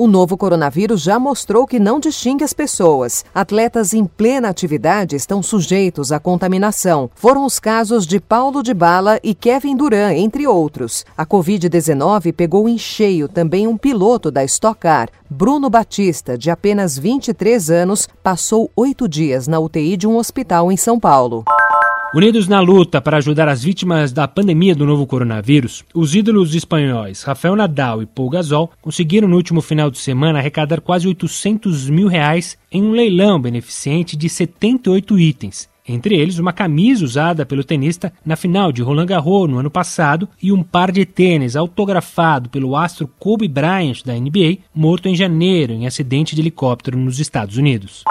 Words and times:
O 0.00 0.06
novo 0.06 0.36
coronavírus 0.36 1.00
já 1.02 1.18
mostrou 1.18 1.66
que 1.66 1.80
não 1.80 1.98
distingue 1.98 2.44
as 2.44 2.52
pessoas. 2.52 3.24
Atletas 3.34 3.92
em 3.92 4.04
plena 4.04 4.48
atividade 4.48 5.16
estão 5.16 5.42
sujeitos 5.42 6.12
à 6.12 6.20
contaminação. 6.20 7.10
Foram 7.16 7.44
os 7.44 7.58
casos 7.58 8.06
de 8.06 8.20
Paulo 8.20 8.62
de 8.62 8.72
Bala 8.72 9.18
e 9.24 9.34
Kevin 9.34 9.76
Durant, 9.76 10.16
entre 10.16 10.46
outros. 10.46 11.04
A 11.16 11.26
Covid-19 11.26 12.32
pegou 12.32 12.68
em 12.68 12.78
cheio 12.78 13.26
também 13.26 13.66
um 13.66 13.76
piloto 13.76 14.30
da 14.30 14.44
Stock 14.44 14.78
Car. 14.78 15.08
Bruno 15.28 15.68
Batista, 15.68 16.38
de 16.38 16.48
apenas 16.48 16.96
23 16.96 17.68
anos, 17.68 18.08
passou 18.22 18.70
oito 18.76 19.08
dias 19.08 19.48
na 19.48 19.58
UTI 19.58 19.96
de 19.96 20.06
um 20.06 20.16
hospital 20.16 20.70
em 20.70 20.76
São 20.76 21.00
Paulo. 21.00 21.44
Unidos 22.14 22.48
na 22.48 22.58
luta 22.60 23.02
para 23.02 23.18
ajudar 23.18 23.48
as 23.48 23.62
vítimas 23.62 24.12
da 24.12 24.26
pandemia 24.26 24.74
do 24.74 24.86
novo 24.86 25.06
coronavírus, 25.06 25.84
os 25.94 26.14
ídolos 26.14 26.54
espanhóis 26.54 27.22
Rafael 27.22 27.54
Nadal 27.54 28.02
e 28.02 28.06
Paul 28.06 28.30
Gasol 28.30 28.70
conseguiram 28.80 29.28
no 29.28 29.36
último 29.36 29.60
final 29.60 29.90
de 29.90 29.98
semana 29.98 30.38
arrecadar 30.38 30.80
quase 30.80 31.06
800 31.06 31.90
mil 31.90 32.08
reais 32.08 32.56
em 32.72 32.82
um 32.82 32.92
leilão 32.92 33.38
beneficente 33.38 34.16
de 34.16 34.26
78 34.26 35.18
itens. 35.18 35.68
Entre 35.86 36.14
eles, 36.14 36.38
uma 36.38 36.52
camisa 36.52 37.04
usada 37.04 37.44
pelo 37.44 37.62
tenista 37.62 38.10
na 38.24 38.36
final 38.36 38.72
de 38.72 38.80
Roland 38.82 39.06
Garros 39.06 39.48
no 39.48 39.58
ano 39.58 39.70
passado 39.70 40.26
e 40.42 40.50
um 40.50 40.62
par 40.62 40.90
de 40.90 41.04
tênis 41.04 41.56
autografado 41.56 42.48
pelo 42.48 42.74
astro 42.74 43.06
Kobe 43.18 43.48
Bryant 43.48 44.02
da 44.02 44.14
NBA, 44.14 44.58
morto 44.74 45.08
em 45.08 45.14
janeiro 45.14 45.74
em 45.74 45.86
acidente 45.86 46.34
de 46.34 46.40
helicóptero 46.40 46.96
nos 46.96 47.20
Estados 47.20 47.58
Unidos. 47.58 48.04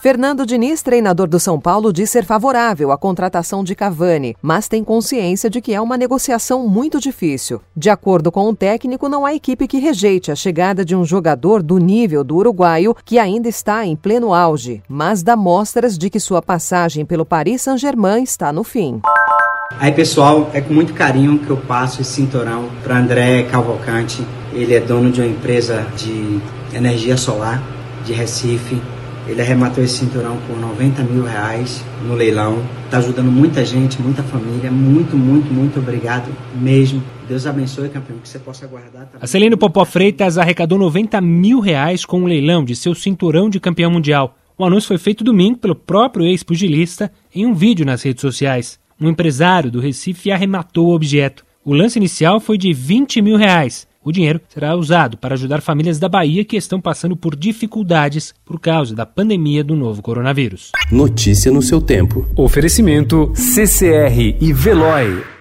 Fernando 0.00 0.46
Diniz, 0.46 0.80
treinador 0.82 1.28
do 1.28 1.38
São 1.38 1.60
Paulo, 1.60 1.92
diz 1.92 2.08
ser 2.08 2.24
favorável 2.24 2.90
à 2.90 2.96
contratação 2.96 3.62
de 3.62 3.74
Cavani, 3.74 4.34
mas 4.40 4.66
tem 4.66 4.82
consciência 4.82 5.50
de 5.50 5.60
que 5.60 5.74
é 5.74 5.80
uma 5.80 5.98
negociação 5.98 6.66
muito 6.66 6.98
difícil. 6.98 7.60
De 7.76 7.90
acordo 7.90 8.32
com 8.32 8.48
o 8.48 8.56
técnico, 8.56 9.10
não 9.10 9.26
há 9.26 9.34
equipe 9.34 9.68
que 9.68 9.78
rejeite 9.78 10.32
a 10.32 10.34
chegada 10.34 10.86
de 10.86 10.96
um 10.96 11.04
jogador 11.04 11.62
do 11.62 11.76
nível 11.76 12.24
do 12.24 12.36
uruguaio, 12.36 12.96
que 13.04 13.18
ainda 13.18 13.46
está 13.46 13.84
em 13.84 13.94
pleno 13.94 14.32
auge, 14.32 14.82
mas 14.88 15.22
dá 15.22 15.36
mostras 15.36 15.98
de 15.98 16.08
que 16.08 16.18
sua 16.18 16.40
passagem 16.40 17.04
pelo 17.04 17.26
Paris 17.26 17.60
Saint-Germain 17.60 18.22
está 18.22 18.50
no 18.54 18.64
fim. 18.64 19.02
Aí, 19.78 19.92
pessoal, 19.92 20.48
é 20.54 20.62
com 20.62 20.72
muito 20.72 20.94
carinho 20.94 21.38
que 21.40 21.50
eu 21.50 21.58
passo 21.58 22.00
esse 22.00 22.12
cinturão 22.12 22.70
para 22.82 22.96
André 22.96 23.42
Cavalcante. 23.42 24.26
Ele 24.54 24.74
é 24.74 24.80
dono 24.80 25.12
de 25.12 25.20
uma 25.20 25.28
empresa 25.28 25.86
de 25.94 26.40
energia 26.72 27.18
solar 27.18 27.62
de 28.06 28.14
Recife 28.14 28.80
ele 29.30 29.40
arrematou 29.40 29.82
esse 29.82 29.98
cinturão 29.98 30.36
por 30.48 30.58
90 30.58 31.04
mil 31.04 31.22
reais 31.22 31.84
no 32.04 32.14
leilão. 32.14 32.60
Está 32.84 32.98
ajudando 32.98 33.30
muita 33.30 33.64
gente, 33.64 34.02
muita 34.02 34.24
família. 34.24 34.72
Muito, 34.72 35.16
muito, 35.16 35.52
muito 35.52 35.78
obrigado 35.78 36.28
mesmo. 36.60 37.00
Deus 37.28 37.46
abençoe, 37.46 37.88
campeão, 37.88 38.18
que 38.18 38.28
você 38.28 38.40
possa 38.40 38.66
guardar. 38.66 39.06
Tá? 39.06 39.18
A 39.20 39.26
Celino 39.28 39.56
Popó 39.56 39.84
Freitas 39.84 40.36
arrecadou 40.36 40.76
90 40.76 41.20
mil 41.20 41.60
reais 41.60 42.04
com 42.04 42.18
o 42.18 42.22
um 42.22 42.26
leilão 42.26 42.64
de 42.64 42.74
seu 42.74 42.92
cinturão 42.92 43.48
de 43.48 43.60
campeão 43.60 43.92
mundial. 43.92 44.36
O 44.58 44.64
anúncio 44.64 44.88
foi 44.88 44.98
feito 44.98 45.22
domingo 45.22 45.58
pelo 45.58 45.76
próprio 45.76 46.26
ex-pugilista 46.26 47.10
em 47.32 47.46
um 47.46 47.54
vídeo 47.54 47.86
nas 47.86 48.02
redes 48.02 48.20
sociais. 48.20 48.80
Um 49.00 49.08
empresário 49.08 49.70
do 49.70 49.80
Recife 49.80 50.32
arrematou 50.32 50.88
o 50.88 50.94
objeto. 50.94 51.44
O 51.64 51.72
lance 51.72 52.00
inicial 52.00 52.40
foi 52.40 52.58
de 52.58 52.72
20 52.72 53.22
mil 53.22 53.36
reais 53.36 53.86
o 54.04 54.12
dinheiro 54.12 54.40
será 54.48 54.74
usado 54.74 55.16
para 55.16 55.34
ajudar 55.34 55.60
famílias 55.60 55.98
da 55.98 56.08
Bahia 56.08 56.44
que 56.44 56.56
estão 56.56 56.80
passando 56.80 57.16
por 57.16 57.36
dificuldades 57.36 58.34
por 58.44 58.58
causa 58.58 58.94
da 58.94 59.04
pandemia 59.04 59.62
do 59.62 59.76
novo 59.76 60.02
coronavírus. 60.02 60.70
Notícia 60.90 61.52
no 61.52 61.62
seu 61.62 61.80
tempo. 61.80 62.26
Oferecimento 62.36 63.32
CCR 63.34 64.36
e 64.40 64.52
Veloy. 64.52 65.39